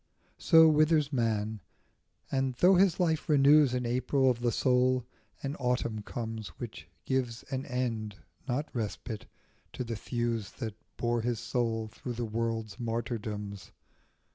So 0.39 0.67
withers 0.67 1.13
man, 1.13 1.59
and 2.31 2.55
though 2.55 2.73
his 2.73 2.99
life 2.99 3.29
renews 3.29 3.75
In 3.75 3.85
Aprils 3.85 4.35
of 4.35 4.41
the 4.41 4.51
soul, 4.51 5.05
an 5.43 5.55
autumn 5.57 6.01
comes 6.01 6.47
Which 6.57 6.87
gives 7.05 7.43
an 7.51 7.67
end, 7.67 8.15
not 8.47 8.67
respite, 8.73 9.27
to 9.73 9.83
the 9.83 9.95
thews 9.95 10.53
That 10.53 10.73
bore 10.97 11.21
his 11.21 11.39
soul 11.39 11.87
through 11.87 12.13
the 12.13 12.25
world's 12.25 12.79
martyrdoms. 12.79 13.73